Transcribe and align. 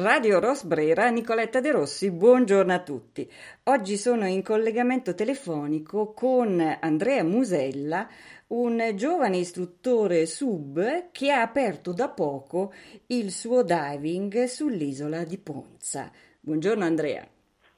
Radio 0.00 0.38
Rosbrera, 0.38 1.08
Nicoletta 1.08 1.60
De 1.60 1.72
Rossi, 1.72 2.12
buongiorno 2.12 2.72
a 2.72 2.78
tutti. 2.78 3.28
Oggi 3.64 3.96
sono 3.96 4.26
in 4.26 4.44
collegamento 4.44 5.12
telefonico 5.12 6.12
con 6.12 6.78
Andrea 6.80 7.24
Musella, 7.24 8.08
un 8.48 8.92
giovane 8.94 9.38
istruttore 9.38 10.26
sub 10.26 11.10
che 11.10 11.32
ha 11.32 11.40
aperto 11.40 11.92
da 11.92 12.08
poco 12.10 12.72
il 13.08 13.32
suo 13.32 13.64
diving 13.64 14.44
sull'isola 14.44 15.24
di 15.24 15.38
Ponza. 15.38 16.12
Buongiorno 16.38 16.84
Andrea. 16.84 17.26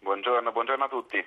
Buongiorno, 0.00 0.52
buongiorno 0.52 0.84
a 0.84 0.88
tutti. 0.88 1.24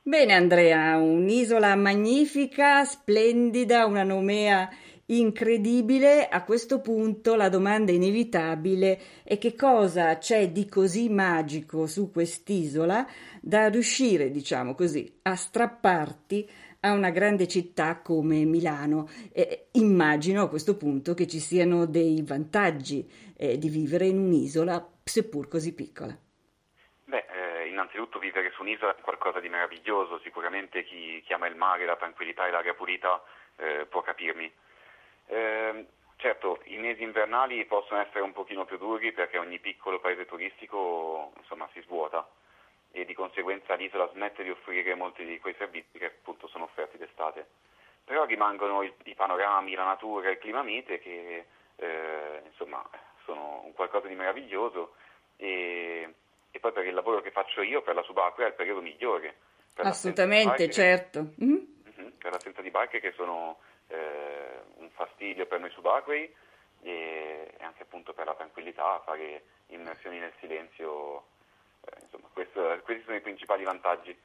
Bene 0.00 0.34
Andrea, 0.34 0.96
un'isola 0.98 1.74
magnifica, 1.74 2.84
splendida, 2.84 3.86
una 3.86 4.04
nomea 4.04 4.70
incredibile. 5.06 6.28
A 6.28 6.42
questo 6.44 6.80
punto 6.80 7.34
la 7.34 7.48
domanda 7.48 7.92
inevitabile 7.92 9.00
è 9.24 9.38
che 9.38 9.54
cosa 9.54 10.18
c'è 10.18 10.48
di 10.50 10.68
così 10.68 11.08
magico 11.08 11.86
su 11.86 12.10
quest'isola 12.10 13.06
da 13.40 13.68
riuscire, 13.68 14.30
diciamo 14.30 14.74
così, 14.74 15.20
a 15.22 15.34
strapparti 15.34 16.48
a 16.80 16.92
una 16.92 17.10
grande 17.10 17.48
città 17.48 18.00
come 18.00 18.44
Milano. 18.44 19.08
Eh, 19.32 19.68
immagino 19.72 20.42
a 20.42 20.48
questo 20.48 20.76
punto 20.76 21.14
che 21.14 21.26
ci 21.26 21.38
siano 21.38 21.86
dei 21.86 22.22
vantaggi 22.22 23.08
eh, 23.36 23.58
di 23.58 23.68
vivere 23.68 24.06
in 24.06 24.18
un'isola 24.18 24.86
seppur 25.02 25.48
così 25.48 25.74
piccola. 25.74 26.16
Beh, 27.04 27.26
eh, 27.30 27.68
innanzitutto 27.68 28.18
vivere 28.18 28.50
su 28.54 28.62
un'isola 28.62 28.96
è 28.96 29.00
qualcosa 29.00 29.40
di 29.40 29.48
meraviglioso, 29.48 30.20
sicuramente 30.22 30.84
chi, 30.84 31.22
chi 31.24 31.32
ama 31.32 31.46
il 31.46 31.56
mare, 31.56 31.86
la 31.86 31.96
tranquillità 31.96 32.46
e 32.46 32.50
l'aria 32.50 32.74
pulita 32.74 33.22
eh, 33.56 33.86
può 33.86 34.02
capirmi. 34.02 34.52
Eh, 35.26 35.86
certo, 36.16 36.60
i 36.64 36.76
mesi 36.76 37.02
invernali 37.02 37.64
possono 37.64 38.00
essere 38.00 38.20
un 38.20 38.32
pochino 38.32 38.64
più 38.64 38.78
duri 38.78 39.12
perché 39.12 39.38
ogni 39.38 39.58
piccolo 39.58 40.00
paese 40.00 40.26
turistico 40.26 41.32
insomma, 41.36 41.68
si 41.72 41.80
svuota 41.82 42.26
e 42.92 43.04
di 43.04 43.14
conseguenza 43.14 43.74
l'isola 43.74 44.08
smette 44.12 44.42
di 44.42 44.50
offrire 44.50 44.94
molti 44.94 45.24
di 45.24 45.38
quei 45.38 45.54
servizi 45.58 45.98
che 45.98 46.06
appunto 46.06 46.48
sono 46.48 46.64
offerti 46.64 46.96
d'estate. 46.96 47.46
Però 48.04 48.24
rimangono 48.24 48.82
i, 48.82 48.92
i 49.04 49.14
panorami, 49.14 49.74
la 49.74 49.84
natura, 49.84 50.30
il 50.30 50.38
clima 50.38 50.62
mite 50.62 50.98
che 51.00 51.46
eh, 51.76 52.42
insomma 52.46 52.88
sono 53.24 53.62
un 53.64 53.74
qualcosa 53.74 54.06
di 54.06 54.14
meraviglioso 54.14 54.94
e, 55.36 56.14
e, 56.50 56.58
poi 56.58 56.72
per 56.72 56.86
il 56.86 56.94
lavoro 56.94 57.20
che 57.20 57.32
faccio 57.32 57.60
io 57.60 57.82
per 57.82 57.94
la 57.94 58.02
subacquea 58.02 58.46
è 58.46 58.50
il 58.50 58.56
periodo 58.56 58.80
migliore. 58.80 59.36
Assolutamente, 59.74 60.70
certo. 60.70 61.34
Mm-hmm. 61.42 61.64
Per 62.18 62.32
l'assenza 62.32 62.62
di 62.62 62.70
barche 62.70 63.00
che 63.00 63.12
sono 63.12 63.58
fastidio 65.16 65.46
per 65.46 65.60
noi 65.60 65.70
subacquei 65.70 66.30
e, 66.82 67.50
anche 67.60 67.82
appunto 67.82 68.12
per 68.12 68.26
la 68.26 68.34
tranquillità, 68.34 69.00
fare 69.04 69.42
immersioni 69.68 70.18
nel 70.18 70.32
silenzio, 70.38 71.24
eh, 71.80 72.02
insomma 72.02 72.28
questo, 72.32 72.60
questi 72.84 73.02
sono 73.04 73.16
i 73.16 73.22
principali 73.22 73.64
vantaggi. 73.64 74.16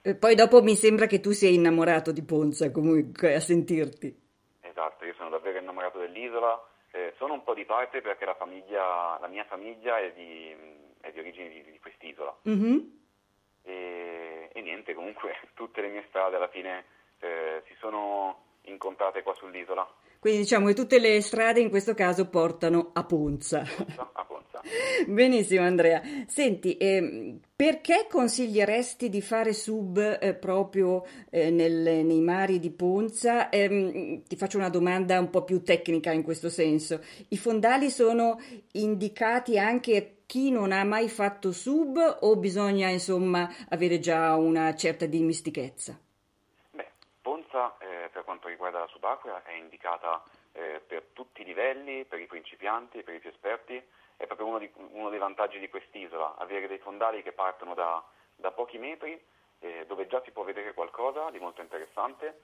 E 0.00 0.14
poi 0.14 0.36
dopo 0.36 0.62
mi 0.62 0.76
sembra 0.76 1.06
che 1.06 1.20
tu 1.20 1.32
sia 1.32 1.50
innamorato 1.50 2.12
di 2.12 2.22
Ponza 2.22 2.70
comunque 2.70 3.34
a 3.34 3.40
sentirti. 3.40 4.26
Esatto, 4.60 5.04
io 5.04 5.14
sono 5.14 5.28
davvero 5.28 5.58
innamorato 5.58 5.98
dell'isola, 5.98 6.64
eh, 6.92 7.12
sono 7.18 7.34
un 7.34 7.42
po' 7.42 7.52
di 7.52 7.64
parte 7.64 8.00
perché 8.00 8.24
la, 8.24 8.36
famiglia, 8.36 9.18
la 9.20 9.26
mia 9.26 9.44
famiglia 9.44 9.98
è 9.98 10.12
di, 10.12 10.54
è 11.00 11.10
di 11.10 11.18
origine 11.18 11.48
di, 11.48 11.64
di 11.64 11.78
quest'isola. 11.80 12.34
Mm-hmm. 12.48 12.78
E, 13.64 14.50
e, 14.52 14.60
niente, 14.62 14.94
comunque 14.94 15.36
tutte 15.54 15.80
le 15.82 15.88
mie 15.88 16.04
strade 16.08 16.36
alla 16.36 16.48
fine 16.48 16.84
eh, 17.18 17.62
si 17.66 17.74
sono 17.80 18.44
incontrate 18.62 19.22
qua 19.22 19.34
sull'isola. 19.34 19.86
Quindi 20.18 20.40
diciamo 20.40 20.66
che 20.66 20.74
tutte 20.74 20.98
le 20.98 21.20
strade 21.20 21.60
in 21.60 21.70
questo 21.70 21.94
caso 21.94 22.28
portano 22.28 22.90
a 22.92 23.04
Ponza. 23.04 23.60
A 23.60 24.24
Ponza. 24.26 24.60
Benissimo 25.06 25.62
Andrea. 25.62 26.02
Senti, 26.26 26.76
eh, 26.76 27.38
perché 27.54 28.06
consiglieresti 28.10 29.08
di 29.08 29.20
fare 29.20 29.52
sub 29.52 30.18
eh, 30.20 30.34
proprio 30.34 31.04
eh, 31.30 31.50
nel, 31.50 32.04
nei 32.04 32.20
mari 32.20 32.58
di 32.58 32.70
Ponza? 32.70 33.48
Ehm, 33.48 34.22
ti 34.24 34.36
faccio 34.36 34.58
una 34.58 34.68
domanda 34.68 35.18
un 35.18 35.30
po' 35.30 35.44
più 35.44 35.62
tecnica 35.62 36.12
in 36.12 36.22
questo 36.22 36.50
senso. 36.50 37.00
I 37.28 37.36
fondali 37.36 37.90
sono 37.90 38.40
indicati 38.72 39.58
anche 39.58 39.96
a 39.96 40.04
chi 40.26 40.50
non 40.50 40.72
ha 40.72 40.84
mai 40.84 41.08
fatto 41.08 41.52
sub 41.52 42.18
o 42.20 42.36
bisogna 42.36 42.88
insomma 42.90 43.48
avere 43.68 43.98
già 43.98 44.34
una 44.36 44.74
certa 44.74 45.06
dimestichezza? 45.06 45.98
Ponza, 47.58 47.74
eh, 47.78 48.08
per 48.10 48.22
quanto 48.22 48.46
riguarda 48.46 48.78
la 48.78 48.86
subacquea, 48.86 49.42
è 49.42 49.52
indicata 49.52 50.22
eh, 50.52 50.80
per 50.86 51.06
tutti 51.12 51.42
i 51.42 51.44
livelli, 51.44 52.04
per 52.04 52.20
i 52.20 52.26
principianti, 52.26 53.02
per 53.02 53.14
i 53.14 53.18
più 53.18 53.30
esperti. 53.30 53.82
È 54.16 54.26
proprio 54.26 54.46
uno, 54.46 54.58
di, 54.58 54.70
uno 54.76 55.08
dei 55.08 55.18
vantaggi 55.18 55.58
di 55.58 55.68
quest'isola, 55.68 56.36
avere 56.38 56.68
dei 56.68 56.78
fondali 56.78 57.22
che 57.22 57.32
partono 57.32 57.74
da, 57.74 58.02
da 58.36 58.52
pochi 58.52 58.78
metri, 58.78 59.20
eh, 59.60 59.84
dove 59.86 60.06
già 60.06 60.22
si 60.22 60.30
può 60.30 60.44
vedere 60.44 60.72
qualcosa 60.72 61.30
di 61.30 61.40
molto 61.40 61.60
interessante, 61.60 62.42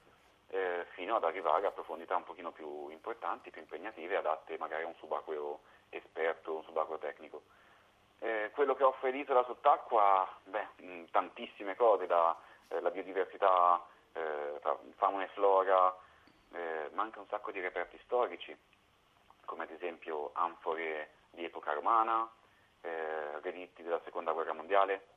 eh, 0.49 0.85
fino 0.95 1.15
ad 1.17 1.25
arrivare 1.25 1.67
a 1.67 1.71
profondità 1.71 2.17
un 2.17 2.25
pochino 2.25 2.51
più 2.51 2.89
importanti, 2.89 3.51
più 3.51 3.61
impegnative, 3.61 4.17
adatte 4.17 4.59
magari 4.59 4.83
a 4.83 4.89
un 4.89 4.95
subacqueo 4.97 5.61
esperto, 5.91 6.57
un 6.57 6.65
subacqueo 6.65 6.99
tecnico. 6.99 7.43
Eh, 8.19 8.51
quello 8.53 8.75
che 8.75 8.85
offre 8.85 9.11
l'isola 9.11 9.45
sott'acqua, 9.45 10.29
beh, 10.45 10.69
mh, 10.77 11.05
tantissime 11.11 11.77
cose, 11.77 12.07
dalla 12.07 12.37
eh, 12.69 12.91
biodiversità 12.91 13.85
eh, 14.15 14.61
fauna 14.97 15.25
e 15.25 15.29
flora, 15.35 15.95
eh, 16.53 16.91
manca 16.93 17.21
un 17.21 17.27
sacco 17.29 17.51
di 17.51 17.61
reperti 17.61 17.99
storici, 18.05 18.57
come 19.45 19.65
ad 19.65 19.71
esempio 19.71 20.31
anfore 20.35 21.11
di 21.31 21.45
epoca 21.45 21.73
romana, 21.73 22.31
eh, 22.81 23.41
relitti 23.41 23.83
della 23.83 24.01
seconda 24.05 24.33
guerra 24.33 24.53
mondiale. 24.53 25.13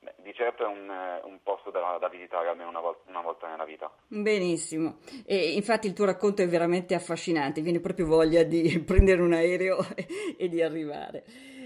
Beh, 0.00 0.14
di 0.22 0.32
certo 0.32 0.62
è 0.62 0.66
un, 0.66 0.88
un 1.24 1.42
posto 1.42 1.70
da, 1.70 1.98
da, 1.98 2.08
visitare 2.08 2.48
almeno 2.48 2.68
una 2.68 2.80
volta, 2.80 3.10
una 3.10 3.20
volta, 3.20 3.48
nella 3.48 3.64
vita. 3.64 3.90
Benissimo, 4.06 4.98
e 5.26 5.54
infatti 5.54 5.88
il 5.88 5.92
tuo 5.92 6.04
racconto 6.04 6.40
è 6.42 6.46
veramente 6.46 6.94
affascinante, 6.94 7.62
viene 7.62 7.80
proprio 7.80 8.06
voglia 8.06 8.44
di 8.44 8.78
prendere 8.86 9.22
un 9.22 9.32
aereo 9.32 9.78
e 10.38 10.48
di 10.48 10.62
arrivare. 10.62 11.24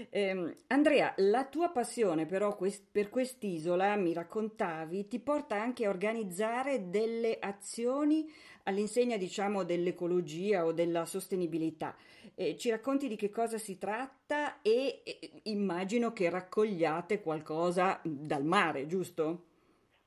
Eh, 0.09 0.57
Andrea, 0.67 1.13
la 1.17 1.45
tua 1.45 1.69
passione 1.69 2.25
però 2.25 2.55
quest- 2.55 2.87
per 2.91 3.09
quest'isola, 3.09 3.95
mi 3.95 4.13
raccontavi, 4.13 5.07
ti 5.07 5.19
porta 5.19 5.55
anche 5.55 5.85
a 5.85 5.89
organizzare 5.89 6.89
delle 6.89 7.37
azioni 7.39 8.31
all'insegna, 8.63 9.17
diciamo, 9.17 9.63
dell'ecologia 9.63 10.65
o 10.65 10.71
della 10.71 11.05
sostenibilità. 11.05 11.95
Eh, 12.35 12.57
ci 12.57 12.69
racconti 12.69 13.07
di 13.07 13.15
che 13.15 13.29
cosa 13.29 13.57
si 13.57 13.77
tratta 13.77 14.61
e, 14.61 15.01
e 15.03 15.41
immagino 15.43 16.13
che 16.13 16.29
raccogliate 16.29 17.21
qualcosa 17.21 17.99
dal 18.03 18.43
mare, 18.43 18.87
giusto? 18.87 19.45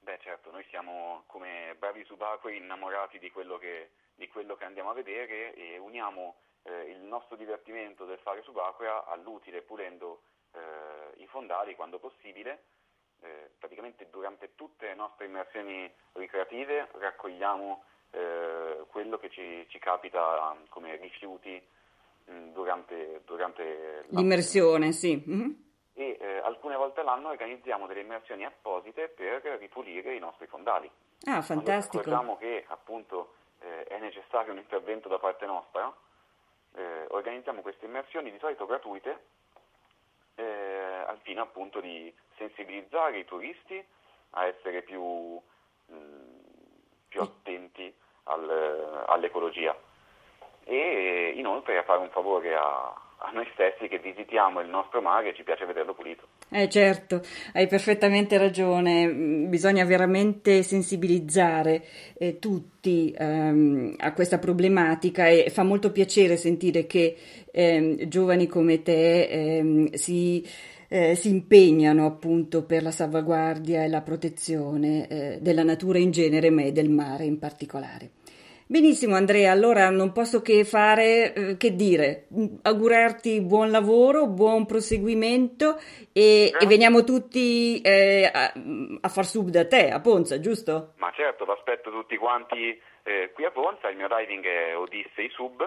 Beh 0.01 0.19
certo, 0.21 0.51
noi 0.51 0.65
siamo 0.71 1.25
come 1.27 1.75
bravi 1.79 2.05
subacquei 2.05 2.59
innamorati 2.59 3.19
di 3.19 3.31
quello 3.31 3.59
che, 3.59 3.91
di 4.15 4.29
quello 4.29 4.57
che 4.57 4.65
andiamo 4.65 4.91
a 4.91 4.95
vedere 4.95 5.55
e 5.55 5.79
uniamo 5.79 6.37
eh, 6.67 6.91
il 6.91 6.99
nostro 6.99 7.37
divertimento 7.37 8.05
del 8.05 8.19
fare 8.19 8.43
subacquea 8.43 9.07
all'utile 9.07 9.63
pulendo 9.63 10.23
eh, 10.53 11.23
i 11.23 11.27
fondali 11.27 11.75
quando 11.75 11.99
possibile. 11.99 12.65
Eh, 13.21 13.51
praticamente 13.59 14.09
durante 14.11 14.55
tutte 14.55 14.89
le 14.89 14.95
nostre 14.95 15.25
immersioni 15.25 15.91
ricreative 16.13 16.89
raccogliamo 16.99 17.85
eh, 18.11 18.85
quello 18.89 19.19
che 19.19 19.31
ci, 19.31 19.65
ci, 19.69 19.79
capita 19.79 20.55
come 20.69 20.97
rifiuti 20.97 21.61
mh, 22.25 22.33
mm, 22.33 22.53
durante, 22.53 23.23
durante 23.25 24.05
l'immersione, 24.09 24.93
sì. 24.93 25.23
Mm-hmm. 25.27 25.51
E 25.95 26.19
eh, 26.21 26.39
alcune 26.39 26.77
volte 26.77 27.01
all'anno 27.01 27.29
organizziamo 27.29 27.87
delle 27.87 28.01
immersioni 28.01 28.45
apposite 28.45 29.09
per 29.09 29.41
ripulire 29.59 30.15
i 30.15 30.19
nostri 30.19 30.47
fondali. 30.47 30.91
Ah, 31.25 31.41
fantastico. 31.41 32.03
Quando 32.03 32.37
che 32.37 32.65
appunto 32.69 33.35
eh, 33.61 33.85
è 33.85 33.99
necessario 33.99 34.53
un 34.53 34.59
intervento 34.59 35.09
da 35.09 35.19
parte 35.19 35.47
nostra, 35.47 35.91
eh, 36.77 37.07
organizziamo 37.09 37.63
queste 37.63 37.87
immersioni 37.87 38.31
di 38.31 38.39
solito 38.39 38.67
gratuite 38.67 39.19
eh, 40.37 41.05
al 41.07 41.19
fine 41.23 41.41
appunto 41.41 41.81
di 41.81 42.13
sensibilizzare 42.37 43.19
i 43.19 43.25
turisti 43.25 43.83
a 44.31 44.47
essere 44.47 44.83
più, 44.83 45.03
mh, 45.03 45.95
mm, 45.95 46.39
più 47.09 47.21
attenti 47.23 47.93
al, 48.25 49.05
all'ecologia. 49.07 49.77
E 50.65 51.33
inoltre 51.37 51.79
a 51.79 51.85
fare 51.85 52.01
un 52.01 52.11
favore 52.11 52.55
a, 52.55 52.95
a 53.27 53.33
noi 53.33 53.47
stessi 53.55 53.89
che 53.89 53.99
visitiamo 53.99 54.61
il 54.61 54.69
nostro 54.69 55.01
mare 55.03 55.31
e 55.31 55.35
ci 55.35 55.43
piace 55.43 55.67
vederlo 55.67 55.95
pulito. 55.95 56.29
Eh 56.49 56.69
certo, 56.69 57.23
hai 57.55 57.67
perfettamente 57.67 58.39
ragione, 58.39 59.07
mm, 59.07 59.51
bisogna 59.51 59.85
veramente 59.85 60.63
sensibilizzare 60.63 61.85
eh, 62.17 62.39
tutti 62.39 63.13
ehm, 63.17 63.97
a 63.99 64.13
questa 64.13 64.39
problematica 64.39 65.27
e 65.27 65.51
fa 65.51 65.65
molto 65.65 65.91
piacere 65.91 66.37
sentire 66.37 66.87
che 66.87 67.17
ehm, 67.51 68.07
giovani 68.07 68.47
come 68.47 68.83
te 68.83 69.25
ehm, 69.25 69.91
si, 69.91 70.47
eh, 70.89 71.17
si, 71.17 71.29
impegnano 71.29 72.07
appunto 72.07 72.65
per 72.65 72.85
la 72.85 72.93
salvaguardia 72.93 73.83
e 73.83 73.89
la 73.89 74.03
protezione 74.03 75.09
eh, 75.09 75.39
della 75.41 75.65
natura 75.65 75.99
in 75.99 76.13
genere, 76.13 76.51
ma 76.51 76.71
del 76.71 76.91
mare 76.91 77.25
in 77.25 77.41
particolare. 77.41 78.11
Benissimo 78.69 79.15
Andrea, 79.15 79.53
allora 79.53 79.91
non 79.91 80.11
posso 80.11 80.43
che 80.43 80.65
fare, 80.65 81.33
eh, 81.33 81.57
che 81.57 81.77
dire, 81.77 82.27
augurarti 82.63 83.41
buon 83.41 83.71
lavoro, 83.71 84.27
buon 84.27 84.67
proseguimento 84.67 85.77
e, 86.13 86.51
e 86.51 86.67
veniamo 86.67 87.05
tutti 87.05 87.81
eh, 87.81 88.25
a, 88.27 88.53
a, 89.03 89.09
far 89.09 89.25
sub 89.25 89.51
da 89.51 89.69
te, 89.69 89.91
a 89.91 90.01
Ponza, 90.01 90.41
giusto? 90.41 90.95
Ma 90.97 91.13
certo, 91.13 91.45
vi 91.45 91.53
aspetto 91.53 91.93
tutti 91.93 92.17
quanti 92.17 92.77
eh, 93.05 93.31
qui 93.33 93.45
a 93.45 93.53
Ponza, 93.53 93.89
il 93.89 93.97
mio 93.97 94.09
diving 94.09 94.45
è 94.45 94.77
Odissei 94.77 95.31
Sub 95.31 95.63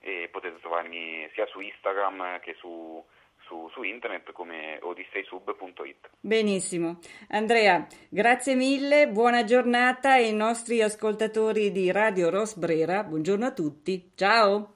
e 0.00 0.30
potete 0.32 0.58
trovarmi 0.60 1.28
sia 1.34 1.44
su 1.48 1.60
Instagram 1.60 2.40
che 2.40 2.54
su 2.58 3.04
su, 3.46 3.68
su 3.72 3.82
internet 3.82 4.32
come 4.32 4.78
odisseisub.it. 4.82 6.10
Benissimo. 6.20 6.98
Andrea, 7.28 7.86
grazie 8.08 8.54
mille, 8.54 9.08
buona 9.08 9.44
giornata 9.44 10.12
ai 10.12 10.32
nostri 10.32 10.82
ascoltatori 10.82 11.72
di 11.72 11.90
Radio 11.90 12.30
Rosbrera. 12.30 13.04
Buongiorno 13.04 13.46
a 13.46 13.52
tutti. 13.52 14.12
Ciao. 14.14 14.75